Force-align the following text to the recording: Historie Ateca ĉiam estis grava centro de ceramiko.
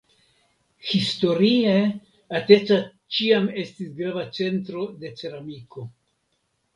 Historie 0.91 1.75
Ateca 2.39 2.77
ĉiam 3.17 3.45
estis 3.65 3.91
grava 3.99 4.23
centro 4.39 4.87
de 5.05 5.13
ceramiko. 5.21 5.85